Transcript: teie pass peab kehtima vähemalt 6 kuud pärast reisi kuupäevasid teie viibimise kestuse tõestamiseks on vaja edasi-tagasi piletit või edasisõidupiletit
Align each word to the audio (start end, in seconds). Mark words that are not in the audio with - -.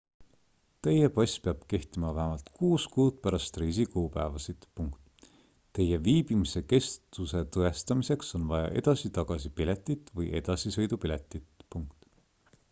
teie 0.85 1.07
pass 1.15 1.33
peab 1.47 1.59
kehtima 1.73 2.07
vähemalt 2.19 2.47
6 2.61 2.87
kuud 2.95 3.19
pärast 3.27 3.59
reisi 3.63 3.85
kuupäevasid 3.97 4.65
teie 4.81 5.99
viibimise 6.09 6.63
kestuse 6.73 7.43
tõestamiseks 7.59 8.33
on 8.41 8.49
vaja 8.55 8.73
edasi-tagasi 8.83 9.53
piletit 9.63 10.13
või 10.21 10.31
edasisõidupiletit 10.43 11.67